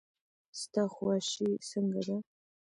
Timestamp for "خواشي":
0.93-1.49